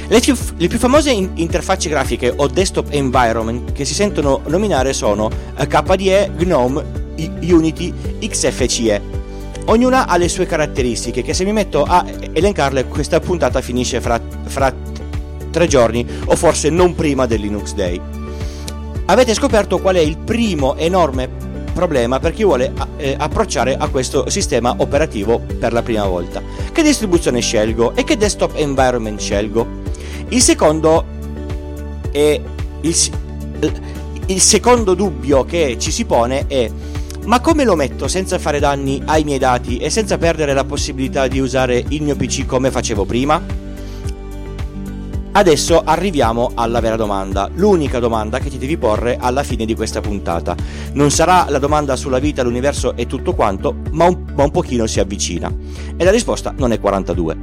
Le 0.08 0.20
più, 0.20 0.36
le 0.58 0.68
più 0.68 0.78
famose 0.78 1.12
in- 1.12 1.32
interfacce 1.36 1.90
grafiche 1.90 2.32
o 2.36 2.46
desktop 2.46 2.90
environment 2.92 3.72
che 3.72 3.84
si 3.84 3.96
sentono 3.96 4.42
nominare 4.46 4.94
sono 4.94 5.28
eh, 5.58 5.66
KDE, 5.66 6.32
GNOME, 6.38 7.02
Unity, 7.42 7.92
XFCE. 8.20 9.02
Ognuna 9.66 10.08
ha 10.08 10.18
le 10.18 10.28
sue 10.28 10.46
caratteristiche 10.46 11.24
che 11.24 11.34
se 11.34 11.46
mi 11.46 11.54
metto 11.54 11.84
a 11.84 12.06
elencarle 12.32 12.86
questa 12.86 13.20
puntata 13.20 13.60
finisce 13.62 14.00
fra, 14.02 14.22
fra 14.44 14.72
tre 15.50 15.68
giorni 15.68 16.06
o 16.26 16.36
forse 16.36 16.70
non 16.70 16.94
prima 16.94 17.26
del 17.26 17.42
Linux 17.42 17.74
Day. 17.74 18.23
Avete 19.06 19.34
scoperto 19.34 19.80
qual 19.80 19.96
è 19.96 20.00
il 20.00 20.18
primo 20.18 20.76
enorme 20.78 21.30
problema 21.74 22.20
per 22.20 22.34
chi 22.34 22.44
vuole 22.44 22.72
eh, 22.98 23.16
approcciare 23.18 23.76
a 23.76 23.90
questo 23.90 24.30
sistema 24.30 24.76
operativo 24.78 25.42
per 25.60 25.74
la 25.74 25.82
prima 25.82 26.06
volta. 26.06 26.42
Che 26.72 26.82
distribuzione 26.82 27.42
scelgo 27.42 27.96
e 27.96 28.04
che 28.04 28.16
desktop 28.16 28.54
environment 28.56 29.20
scelgo? 29.20 29.68
Il 30.30 30.42
secondo 30.42 31.06
è 32.12 32.40
il, 32.82 32.96
il 34.28 34.42
secondo 34.42 34.94
dubbio 34.94 35.44
che 35.44 35.76
ci 35.78 35.92
si 35.92 36.06
pone 36.06 36.46
è 36.48 36.70
ma 37.26 37.40
come 37.40 37.64
lo 37.64 37.76
metto 37.76 38.08
senza 38.08 38.38
fare 38.38 38.60
danni 38.60 39.02
ai 39.06 39.24
miei 39.24 39.40
dati 39.40 39.78
e 39.78 39.90
senza 39.90 40.18
perdere 40.18 40.54
la 40.54 40.66
possibilità 40.66 41.28
di 41.28 41.40
usare 41.40 41.84
il 41.90 42.02
mio 42.02 42.16
PC 42.16 42.46
come 42.46 42.70
facevo 42.70 43.06
prima? 43.06 43.63
Adesso 45.36 45.82
arriviamo 45.84 46.52
alla 46.54 46.80
vera 46.80 46.96
domanda, 46.96 47.50
l'unica 47.56 47.98
domanda 47.98 48.38
che 48.38 48.52
ti 48.52 48.60
devi 48.60 48.78
porre 48.78 49.18
alla 49.20 49.42
fine 49.42 49.66
di 49.66 49.74
questa 49.74 50.00
puntata. 50.00 50.56
Non 50.94 51.10
sarà 51.10 51.48
la 51.50 51.58
domanda 51.58 51.96
sulla 51.96 52.20
vita, 52.20 52.44
l'universo 52.44 52.96
e 52.96 53.08
tutto 53.08 53.34
quanto, 53.34 53.78
ma 53.94 54.06
un, 54.06 54.32
ma 54.36 54.44
un 54.44 54.52
pochino 54.52 54.86
si 54.86 55.00
avvicina. 55.00 55.52
E 55.98 56.04
la 56.04 56.12
risposta 56.12 56.54
non 56.56 56.72
è 56.72 56.80
42. 56.80 57.36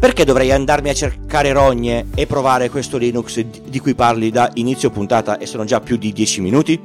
Perché 0.00 0.24
dovrei 0.24 0.50
andarmi 0.50 0.88
a 0.88 0.94
cercare 0.94 1.52
rogne 1.52 2.08
e 2.12 2.26
provare 2.26 2.70
questo 2.70 2.98
Linux 2.98 3.38
di 3.40 3.78
cui 3.78 3.94
parli 3.94 4.30
da 4.30 4.50
inizio 4.54 4.90
puntata 4.90 5.38
e 5.38 5.46
sono 5.46 5.64
già 5.64 5.78
più 5.78 5.96
di 5.96 6.12
10 6.12 6.40
minuti? 6.40 6.80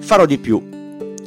Farò 0.00 0.26
di 0.26 0.38
più. 0.38 0.68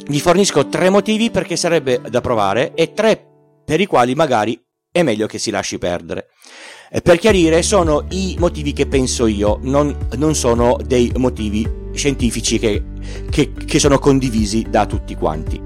Vi 0.05 0.19
fornisco 0.19 0.67
tre 0.67 0.89
motivi 0.89 1.31
perché 1.31 1.55
sarebbe 1.55 2.01
da 2.09 2.19
provare 2.19 2.73
e 2.73 2.91
tre 2.91 3.25
per 3.63 3.79
i 3.79 3.85
quali 3.85 4.15
magari 4.15 4.61
è 4.91 5.01
meglio 5.01 5.27
che 5.27 5.37
si 5.37 5.49
lasci 5.49 5.77
perdere. 5.77 6.27
Per 6.93 7.17
chiarire, 7.19 7.63
sono 7.63 8.03
i 8.09 8.35
motivi 8.37 8.73
che 8.73 8.85
penso 8.85 9.25
io, 9.25 9.59
non, 9.61 9.95
non 10.17 10.35
sono 10.35 10.77
dei 10.85 11.09
motivi 11.15 11.65
scientifici 11.93 12.59
che, 12.59 12.83
che, 13.29 13.53
che 13.53 13.79
sono 13.79 13.97
condivisi 13.97 14.65
da 14.69 14.85
tutti 14.85 15.15
quanti. 15.15 15.57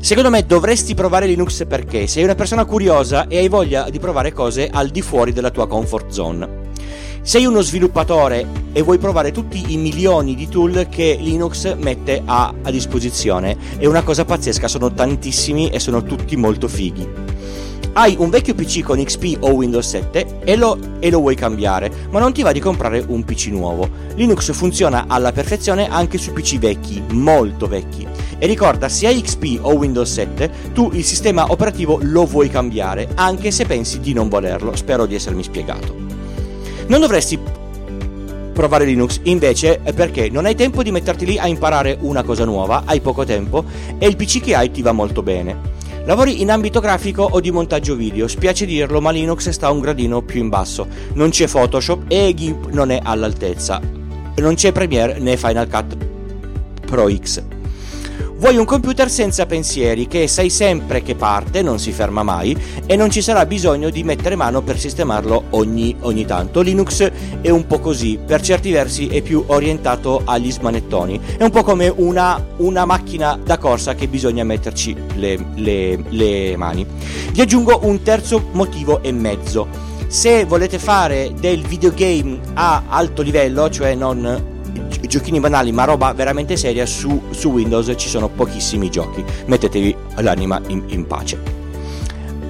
Secondo 0.00 0.28
me 0.28 0.44
dovresti 0.44 0.94
provare 0.94 1.28
Linux 1.28 1.64
perché 1.68 2.08
sei 2.08 2.24
una 2.24 2.34
persona 2.34 2.64
curiosa 2.64 3.28
e 3.28 3.38
hai 3.38 3.46
voglia 3.46 3.88
di 3.90 4.00
provare 4.00 4.32
cose 4.32 4.68
al 4.68 4.88
di 4.88 5.02
fuori 5.02 5.32
della 5.32 5.50
tua 5.50 5.68
comfort 5.68 6.10
zone. 6.10 6.66
Sei 7.22 7.46
uno 7.46 7.60
sviluppatore 7.60 8.44
e 8.72 8.82
vuoi 8.82 8.98
provare 8.98 9.30
tutti 9.30 9.72
i 9.72 9.76
milioni 9.76 10.34
di 10.34 10.48
tool 10.48 10.88
che 10.90 11.16
Linux 11.20 11.76
mette 11.76 12.22
a, 12.24 12.52
a 12.60 12.70
disposizione. 12.72 13.56
È 13.78 13.86
una 13.86 14.02
cosa 14.02 14.24
pazzesca, 14.24 14.66
sono 14.66 14.92
tantissimi 14.92 15.68
e 15.68 15.78
sono 15.78 16.02
tutti 16.02 16.34
molto 16.34 16.66
fighi 16.66 17.36
hai 17.98 18.14
un 18.16 18.30
vecchio 18.30 18.54
PC 18.54 18.82
con 18.84 19.02
XP 19.02 19.38
o 19.40 19.50
Windows 19.50 19.88
7 19.88 20.38
e 20.44 20.54
lo, 20.54 20.78
e 21.00 21.10
lo, 21.10 21.18
vuoi 21.18 21.34
cambiare, 21.34 21.90
ma 22.10 22.20
non 22.20 22.32
ti 22.32 22.42
va 22.42 22.52
di 22.52 22.60
comprare 22.60 23.04
un 23.04 23.24
PC 23.24 23.46
nuovo. 23.46 23.88
Linux 24.14 24.52
funziona 24.52 25.06
alla 25.08 25.32
perfezione 25.32 25.88
anche 25.88 26.16
su 26.16 26.32
PC 26.32 26.58
vecchi, 26.58 27.02
molto 27.10 27.66
vecchi. 27.66 28.06
E 28.38 28.46
ricorda, 28.46 28.88
se 28.88 29.08
hai 29.08 29.20
XP 29.20 29.58
o 29.62 29.72
Windows 29.72 30.12
7, 30.12 30.50
tu 30.72 30.90
il 30.92 31.02
sistema 31.02 31.50
operativo 31.50 31.98
lo 32.02 32.24
vuoi 32.24 32.48
cambiare, 32.48 33.08
anche 33.16 33.50
se 33.50 33.66
pensi 33.66 33.98
di 33.98 34.12
non 34.12 34.28
volerlo. 34.28 34.76
Spero 34.76 35.04
di 35.04 35.16
essermi 35.16 35.42
spiegato. 35.42 35.92
Non 36.86 37.00
dovresti 37.00 37.36
provare 38.52 38.84
Linux 38.84 39.18
invece 39.24 39.80
perché 39.92 40.28
non 40.30 40.44
hai 40.44 40.54
tempo 40.54 40.84
di 40.84 40.92
metterti 40.92 41.26
lì 41.26 41.36
a 41.36 41.48
imparare 41.48 41.98
una 42.02 42.22
cosa 42.22 42.44
nuova, 42.44 42.82
hai 42.84 43.00
poco 43.00 43.24
tempo 43.24 43.64
e 43.98 44.06
il 44.06 44.14
PC 44.14 44.40
che 44.40 44.54
hai 44.54 44.70
ti 44.70 44.82
va 44.82 44.92
molto 44.92 45.20
bene. 45.20 45.77
Lavori 46.08 46.40
in 46.40 46.50
ambito 46.50 46.80
grafico 46.80 47.22
o 47.22 47.38
di 47.38 47.50
montaggio 47.50 47.94
video, 47.94 48.28
spiace 48.28 48.64
dirlo 48.64 48.98
ma 48.98 49.10
Linux 49.10 49.50
sta 49.50 49.70
un 49.70 49.80
gradino 49.80 50.22
più 50.22 50.40
in 50.40 50.48
basso, 50.48 50.88
non 51.12 51.28
c'è 51.28 51.46
Photoshop 51.46 52.04
e 52.08 52.32
GIMP 52.34 52.70
non 52.70 52.90
è 52.90 52.98
all'altezza, 53.02 53.78
non 54.36 54.54
c'è 54.54 54.72
Premiere 54.72 55.18
né 55.18 55.36
Final 55.36 55.68
Cut 55.68 55.96
Pro 56.86 57.14
X. 57.14 57.57
Vuoi 58.38 58.56
un 58.56 58.66
computer 58.66 59.10
senza 59.10 59.46
pensieri 59.46 60.06
che 60.06 60.28
sai 60.28 60.48
sempre 60.48 61.02
che 61.02 61.16
parte, 61.16 61.60
non 61.60 61.80
si 61.80 61.90
ferma 61.90 62.22
mai 62.22 62.56
e 62.86 62.94
non 62.94 63.10
ci 63.10 63.20
sarà 63.20 63.44
bisogno 63.46 63.90
di 63.90 64.04
mettere 64.04 64.36
mano 64.36 64.62
per 64.62 64.78
sistemarlo 64.78 65.46
ogni, 65.50 65.96
ogni 66.02 66.24
tanto. 66.24 66.60
Linux 66.60 67.10
è 67.40 67.50
un 67.50 67.66
po' 67.66 67.80
così, 67.80 68.16
per 68.24 68.40
certi 68.40 68.70
versi 68.70 69.08
è 69.08 69.22
più 69.22 69.42
orientato 69.48 70.22
agli 70.24 70.52
smanettoni. 70.52 71.20
È 71.36 71.42
un 71.42 71.50
po' 71.50 71.64
come 71.64 71.92
una, 71.96 72.40
una 72.58 72.84
macchina 72.84 73.36
da 73.44 73.58
corsa 73.58 73.96
che 73.96 74.06
bisogna 74.06 74.44
metterci 74.44 74.94
le, 75.16 75.44
le, 75.56 76.04
le 76.08 76.56
mani. 76.56 76.86
Vi 77.32 77.40
aggiungo 77.40 77.80
un 77.82 78.02
terzo 78.02 78.50
motivo 78.52 79.02
e 79.02 79.10
mezzo. 79.10 79.66
Se 80.06 80.44
volete 80.44 80.78
fare 80.78 81.32
del 81.40 81.62
videogame 81.62 82.38
a 82.54 82.84
alto 82.86 83.20
livello, 83.20 83.68
cioè 83.68 83.96
non 83.96 84.57
giochini 85.08 85.40
banali 85.40 85.72
ma 85.72 85.84
roba 85.84 86.12
veramente 86.12 86.56
seria 86.56 86.86
su, 86.86 87.20
su 87.30 87.50
Windows 87.50 87.92
ci 87.96 88.08
sono 88.08 88.28
pochissimi 88.28 88.90
giochi 88.90 89.24
mettetevi 89.46 89.96
l'anima 90.16 90.60
in, 90.68 90.84
in 90.88 91.06
pace 91.06 91.58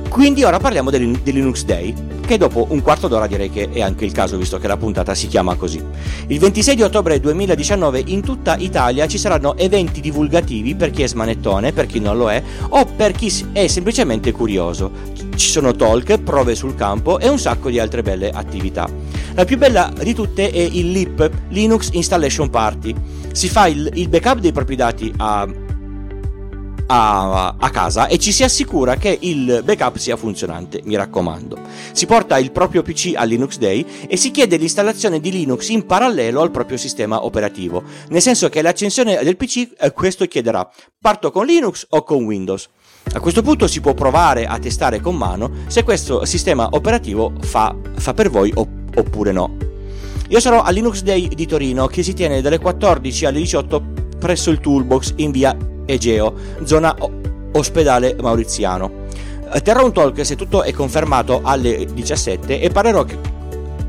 quindi 0.09 0.43
ora 0.43 0.59
parliamo 0.59 0.91
del, 0.91 1.13
del, 1.23 1.35
Linux 1.35 1.65
Day, 1.65 1.95
che 2.27 2.39
dopo 2.39 2.67
un 2.71 2.83
quarto 2.83 3.07
d'ora 3.07 3.29
direi 3.29 3.51
che 3.51 3.69
è 3.71 3.83
anche 3.83 4.05
il 4.05 4.11
caso 4.11 4.37
visto 4.37 4.59
che 4.59 4.67
la 4.67 4.77
puntata 4.77 5.15
si 5.15 5.29
chiama 5.29 5.55
così. 5.55 5.81
Il 6.27 6.39
26 6.41 6.75
di 6.75 6.83
ottobre 6.83 7.21
2019 7.21 8.03
in 8.07 8.23
tutta 8.23 8.57
Italia 8.57 9.07
ci 9.07 9.17
saranno 9.17 9.57
eventi 9.57 10.01
divulgativi 10.01 10.75
per 10.75 10.91
chi 10.91 11.03
è 11.03 11.07
smanettone, 11.07 11.73
per 11.73 11.87
chi 11.87 12.01
non 12.01 12.17
lo 12.17 12.31
è, 12.31 12.43
o 12.71 12.85
per 12.85 13.13
chi 13.13 13.33
è 13.53 13.69
semplicemente 13.69 14.33
curioso. 14.33 14.91
Ci 15.37 15.49
sono 15.51 15.77
talk, 15.77 16.19
prove 16.19 16.57
sul 16.57 16.75
campo 16.75 17.21
e 17.21 17.29
un 17.29 17.39
sacco 17.39 17.71
di 17.71 17.79
altre 17.79 18.03
belle 18.03 18.31
attività. 18.31 18.89
La 19.39 19.45
più 19.45 19.57
bella 19.57 19.93
di 20.03 20.15
tutte 20.15 20.51
è 20.51 20.59
il 20.59 20.91
LIP, 20.91 21.31
Linux 21.51 21.91
Installation 21.93 22.51
Party. 22.51 22.93
Si 23.31 23.49
fa 23.49 23.69
il, 23.69 23.89
il 23.95 24.09
backup 24.09 24.41
dei 24.41 24.51
propri 24.51 24.75
dati 24.75 25.13
a 25.17 25.49
a, 26.91 27.55
a, 27.57 27.71
casa 27.71 28.09
e 28.09 28.19
ci 28.19 28.33
si 28.33 28.43
assicura 28.43 28.97
che 28.97 29.17
il 29.21 29.63
backup 29.63 29.97
sia 29.97 30.17
funzionante, 30.17 30.81
mi 30.87 30.97
raccomando. 30.97 31.57
Si 31.93 32.07
porta 32.07 32.37
il 32.39 32.51
proprio 32.51 32.83
PC 32.83 33.13
al 33.15 33.29
Linux 33.29 33.59
Day 33.59 33.87
e 34.09 34.17
si 34.17 34.33
chiede 34.33 34.57
l'installazione 34.57 35.21
di 35.21 35.31
Linux 35.31 35.69
in 35.69 35.87
parallelo 35.87 36.41
al 36.41 36.51
proprio 36.51 36.77
sistema 36.77 37.25
operativo, 37.25 37.85
nel 38.09 38.23
senso 38.23 38.49
che 38.49 38.61
l'accensione 38.61 39.23
del 39.23 39.37
PC 39.37 39.69
eh, 39.79 39.93
questo 39.93 40.25
chiederà 40.25 40.69
parto 41.01 41.31
con 41.31 41.47
Linux 41.47 41.87
o 41.91 42.03
con 42.03 42.25
Windows. 42.25 42.69
A 43.13 43.21
questo 43.21 43.43
punto 43.43 43.69
si 43.69 43.81
può 43.81 43.95
provare 43.95 44.47
a 44.47 44.59
testare 44.59 45.01
con 45.01 45.15
mano 45.15 45.51
se 45.69 45.85
questo 45.85 46.25
sistema 46.25 46.67
operativo 46.73 47.35
fa, 47.41 47.73
fa 47.99 48.15
per 48.15 48.31
voi 48.31 48.51
oppure 48.53 48.78
no. 49.33 49.57
Io 50.29 50.41
sarò 50.41 50.63
al 50.63 50.75
Linux 50.75 51.03
Day 51.03 51.29
di 51.29 51.47
Torino 51.47 51.87
che 51.87 52.03
si 52.03 52.13
tiene 52.13 52.43
dalle 52.43 52.59
14 52.59 53.27
alle 53.27 53.39
18 53.39 53.83
presso 54.19 54.51
il 54.51 54.61
Toolbox 54.61 55.15
in 55.17 55.31
via 55.31 55.57
Egeo, 55.87 56.35
zona 56.65 56.95
ospedale 57.53 58.17
mauriziano. 58.21 59.07
Eh, 59.53 59.63
terrò 59.63 59.85
un 59.85 59.93
talk 59.93 60.25
se 60.25 60.37
tutto 60.37 60.63
è 60.63 60.73
confermato 60.73 61.41
alle 61.43 61.87
17 61.93 62.61
e 62.61 62.71
parlerò 62.71 63.07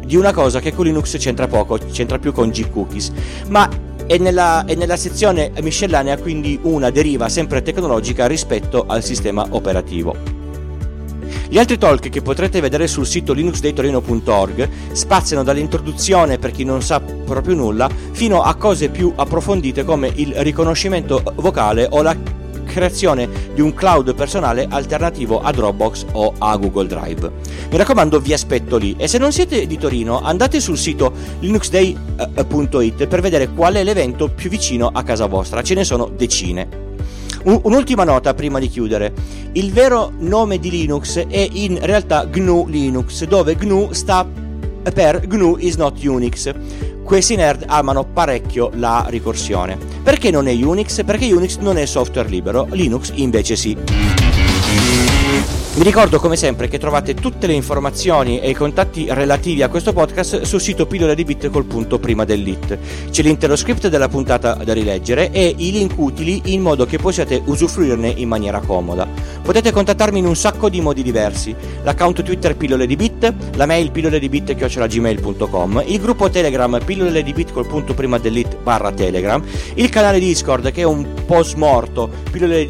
di 0.06 0.16
una 0.16 0.34
cosa 0.34 0.60
che 0.60 0.74
con 0.74 0.86
Linux 0.86 1.18
c'entra 1.18 1.48
poco, 1.48 1.78
c'entra 1.92 2.18
più 2.18 2.32
con 2.32 2.50
G-Cookies, 2.50 3.12
ma 3.50 3.70
è 4.08 4.18
nella, 4.18 4.66
è 4.66 4.74
nella 4.74 4.98
sezione 4.98 5.52
miscellanea, 5.62 6.18
quindi 6.18 6.58
una 6.64 6.90
deriva 6.90 7.30
sempre 7.30 7.62
tecnologica 7.62 8.26
rispetto 8.26 8.86
al 8.88 9.04
sistema 9.04 9.46
operativo. 9.50 10.39
Gli 11.52 11.58
altri 11.58 11.80
talk 11.80 12.10
che 12.10 12.22
potrete 12.22 12.62
vedere 12.62 12.86
sul 12.86 13.08
sito 13.08 13.34
linuxdaytorino.org 13.34 14.70
spaziano 14.92 15.42
dall'introduzione 15.42 16.38
per 16.38 16.52
chi 16.52 16.64
non 16.64 16.84
sa 16.84 17.00
proprio 17.00 17.56
nulla 17.56 17.90
fino 18.12 18.44
a 18.44 18.54
cose 18.54 18.90
più 18.90 19.12
approfondite 19.16 19.84
come 19.84 20.12
il 20.14 20.32
riconoscimento 20.38 21.24
vocale 21.38 21.88
o 21.90 22.04
la 22.04 22.16
creazione 22.66 23.28
di 23.56 23.62
un 23.62 23.74
cloud 23.74 24.14
personale 24.14 24.68
alternativo 24.70 25.42
a 25.42 25.52
Dropbox 25.52 26.06
o 26.12 26.36
a 26.38 26.56
Google 26.56 26.86
Drive. 26.86 27.32
Mi 27.72 27.78
raccomando, 27.78 28.20
vi 28.20 28.34
aspetto 28.34 28.78
lì 28.78 28.96
e 28.96 29.08
se 29.08 29.18
non 29.18 29.32
siete 29.32 29.66
di 29.66 29.78
Torino 29.80 30.22
andate 30.22 30.60
sul 30.60 30.78
sito 30.78 31.12
linuxday.it 31.40 33.08
per 33.08 33.22
vedere 33.22 33.50
qual 33.50 33.74
è 33.74 33.84
l'evento 33.84 34.28
più 34.28 34.52
vicino 34.52 34.92
a 34.94 35.02
casa 35.02 35.26
vostra, 35.26 35.64
ce 35.64 35.74
ne 35.74 35.84
sono 35.84 36.12
decine. 36.16 36.89
Un'ultima 37.44 38.04
nota 38.04 38.34
prima 38.34 38.60
di 38.60 38.68
chiudere. 38.68 39.14
Il 39.54 39.72
vero 39.72 40.12
nome 40.18 40.60
di 40.60 40.70
Linux 40.70 41.26
è 41.28 41.48
in 41.52 41.80
realtà 41.82 42.26
GNU 42.26 42.68
Linux, 42.68 43.26
dove 43.26 43.56
GNU 43.56 43.94
sta 43.94 44.28
per 44.94 45.28
GNU 45.28 45.58
is 45.60 45.76
not 45.76 46.04
Unix 46.04 46.54
questi 47.10 47.36
nerd 47.36 47.64
amano 47.66 48.06
parecchio 48.06 48.70
la 48.76 49.04
ricorsione. 49.10 49.80
Perché 50.04 50.30
non 50.30 50.48
è 50.48 50.54
Unix? 50.54 51.04
Perché 51.04 51.34
Unix 51.34 51.58
non 51.58 51.78
è 51.78 51.88
software 51.88 52.30
libero, 52.30 52.68
Linux 52.70 53.12
invece 53.16 53.56
sì. 53.56 54.19
Vi 55.80 55.86
ricordo 55.86 56.20
come 56.20 56.36
sempre 56.36 56.68
che 56.68 56.78
trovate 56.78 57.14
tutte 57.14 57.48
le 57.48 57.54
informazioni 57.54 58.42
e 58.42 58.50
i 58.50 58.54
contatti 58.54 59.06
relativi 59.10 59.64
a 59.64 59.70
questo 59.70 59.94
podcast 59.94 60.42
sul 60.42 60.60
sito 60.60 60.86
pillole 60.86 61.16
di 61.16 61.24
bit 61.24 61.50
col 61.50 61.64
punto 61.64 62.00
prima 62.00 62.26
dell'it. 62.26 62.78
C'è 63.10 63.22
l'intero 63.22 63.56
script 63.56 63.88
della 63.88 64.10
puntata 64.10 64.56
da 64.56 64.74
rileggere 64.74 65.32
e 65.32 65.54
i 65.56 65.72
link 65.72 65.94
utili 65.96 66.42
in 66.54 66.62
modo 66.62 66.86
che 66.86 66.98
possiate 66.98 67.42
usufruirne 67.46 68.10
in 68.10 68.28
maniera 68.28 68.60
comoda. 68.60 69.08
Potete 69.42 69.72
contattarmi 69.72 70.20
in 70.20 70.26
un 70.26 70.36
sacco 70.36 70.68
di 70.68 70.82
modi 70.82 71.02
diversi. 71.02 71.56
L'account 71.84 72.24
Twitter 72.24 72.58
pillole 72.58 72.86
di 72.86 72.98
bit, 72.98 73.34
la 73.56 73.66
mail 73.66 73.90
pillole 73.92 74.20
di 74.20 74.28
bit 74.28 74.54
gmail.com, 74.54 75.84
il 75.86 76.02
gruppo 76.02 76.30
Telegram 76.30 76.78
pillole 76.84 77.24
di 77.24 77.32
bit 77.32 77.54
col 77.54 77.68
punto 77.68 77.94
prima 77.94 78.18
dell'it 78.18 78.58
barra 78.58 78.92
Telegram, 78.92 79.42
il 79.76 79.88
canale 79.88 80.20
Discord 80.20 80.74
che 80.74 80.82
è 80.82 80.86
un 80.86 81.08
po' 81.26 81.42
smorto, 81.42 82.10
pillole 82.32 82.68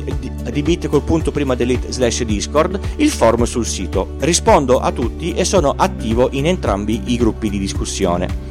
di 0.52 0.62
bit 0.62 0.88
col 0.88 1.02
punto 1.02 1.32
prima 1.32 1.56
dell'it 1.56 1.90
slash 1.90 2.22
Discord, 2.24 2.80
il 3.00 3.10
forum 3.10 3.44
sul 3.44 3.66
sito. 3.66 4.16
Rispondo 4.20 4.80
a 4.80 4.92
tutti 4.92 5.34
e 5.34 5.46
sono 5.46 5.74
attivo 5.76 6.30
in 6.32 6.46
entrambi 6.46 7.02
i 7.06 7.18
gruppi 7.18 7.50
di 7.50 7.60
discussione. 7.60 8.48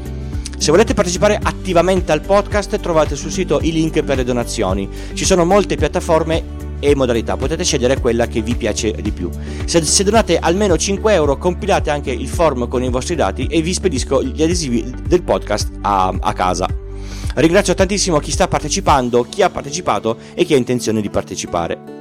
Se 0.58 0.70
volete 0.70 0.94
partecipare 0.94 1.38
attivamente 1.40 2.12
al 2.12 2.20
podcast 2.20 2.80
trovate 2.80 3.14
sul 3.14 3.30
sito 3.30 3.60
i 3.62 3.72
link 3.72 4.02
per 4.02 4.16
le 4.16 4.24
donazioni. 4.24 4.88
Ci 5.12 5.24
sono 5.24 5.44
molte 5.44 5.76
piattaforme 5.76 6.66
e 6.80 6.94
modalità, 6.94 7.36
potete 7.36 7.64
scegliere 7.64 8.00
quella 8.00 8.26
che 8.26 8.40
vi 8.40 8.54
piace 8.54 8.92
di 8.92 9.10
più. 9.10 9.30
Se, 9.64 9.82
se, 9.82 10.04
donate 10.04 10.38
almeno 10.38 10.76
5 10.76 11.12
euro 11.12 11.36
compilate 11.36 11.90
anche 11.90 12.10
il 12.10 12.28
form 12.28 12.68
con 12.68 12.82
i 12.82 12.90
vostri 12.90 13.14
dati 13.14 13.46
e 13.46 13.62
vi 13.62 13.72
spedisco 13.72 14.22
gli 14.22 14.42
adesivi 14.42 14.92
del 15.06 15.22
podcast 15.22 15.70
a, 15.82 16.14
a 16.18 16.32
casa. 16.32 16.66
Ringrazio 17.34 17.74
tantissimo 17.74 18.18
chi 18.18 18.30
sta 18.30 18.48
partecipando, 18.48 19.26
chi 19.28 19.42
ha 19.42 19.50
partecipato 19.50 20.16
e 20.34 20.44
chi 20.44 20.54
ha 20.54 20.56
intenzione 20.56 21.00
di 21.00 21.10
partecipare. 21.10 21.97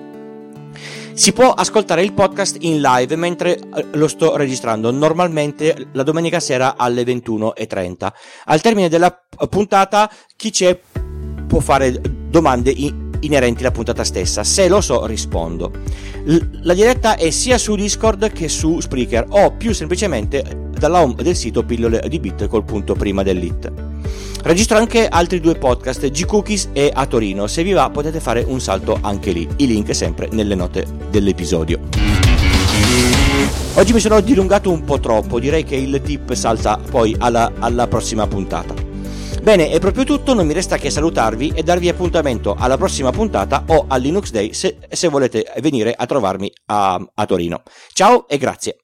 Si 1.17 1.33
può 1.33 1.50
ascoltare 1.50 2.03
il 2.03 2.13
podcast 2.13 2.58
in 2.60 2.80
live 2.80 3.15
mentre 3.15 3.58
eh, 3.58 3.86
lo 3.93 4.08
sto 4.08 4.38
registrando, 4.38 4.91
normalmente 4.91 5.88
la 5.93 6.03
domenica 6.03 6.39
sera 6.39 6.77
alle 6.77 7.01
21.30. 7.01 8.13
Al 8.45 8.62
termine 8.62 8.88
della 8.88 9.19
puntata 9.49 10.12
chi 10.36 10.51
c'è 10.51 10.80
può 11.47 11.60
fare 11.60 11.99
domande 12.30 12.69
inerenti 13.19 13.62
alla 13.62 13.71
puntata 13.71 14.03
stessa. 14.03 14.43
Se 14.43 14.67
lo 14.67 14.80
so, 14.80 15.08
rispondo. 15.08 15.71
la 16.62 16.75
diretta 16.75 17.15
è 17.15 17.32
sia 17.32 17.58
su 17.58 17.73
Discord 17.73 18.32
che 18.32 18.47
su 18.47 18.80
Spreaker 18.80 19.25
o 19.30 19.53
più 19.58 19.73
semplicemente 19.73 20.66
dalla 20.77 21.01
home 21.01 21.15
del 21.15 21.35
sito 21.35 21.63
pillole 21.63 22.03
di 22.07 22.19
bit 22.19 22.47
col 22.47 22.63
punto 22.63 22.93
prima 22.93 23.23
dell'it. 23.23 23.71
Registro 24.43 24.77
anche 24.77 25.07
altri 25.07 25.39
due 25.39 25.55
podcast, 25.55 26.09
G-Cookies 26.09 26.69
e 26.73 26.91
A 26.93 27.05
Torino. 27.05 27.47
Se 27.47 27.63
vi 27.63 27.73
va 27.73 27.89
potete 27.89 28.19
fare 28.19 28.43
un 28.47 28.61
salto 28.61 28.97
anche 29.01 29.31
lì. 29.31 29.47
I 29.57 29.67
link 29.67 29.93
sempre 29.93 30.29
nelle 30.31 30.55
note 30.55 30.85
dell'episodio. 31.09 31.79
Oggi 33.73 33.93
mi 33.93 33.99
sono 33.99 34.21
dilungato 34.21 34.71
un 34.71 34.83
po' 34.83 34.99
troppo, 34.99 35.39
direi 35.39 35.63
che 35.63 35.75
il 35.75 36.01
tip 36.01 36.33
salta 36.33 36.79
poi 36.89 37.15
alla, 37.19 37.51
alla 37.59 37.87
prossima 37.87 38.25
puntata. 38.25 38.73
Bene, 39.43 39.69
è 39.69 39.79
proprio 39.79 40.03
tutto, 40.03 40.33
non 40.33 40.45
mi 40.45 40.53
resta 40.53 40.77
che 40.77 40.89
salutarvi 40.89 41.53
e 41.53 41.63
darvi 41.63 41.87
appuntamento 41.87 42.55
alla 42.57 42.75
prossima 42.75 43.11
puntata 43.11 43.63
o 43.67 43.85
al 43.87 44.01
Linux 44.01 44.31
Day 44.31 44.53
se, 44.53 44.77
se 44.89 45.07
volete 45.07 45.45
venire 45.61 45.93
a 45.93 46.05
trovarmi 46.05 46.51
a, 46.65 46.99
a 47.13 47.25
Torino. 47.25 47.61
Ciao 47.93 48.27
e 48.27 48.37
grazie. 48.37 48.77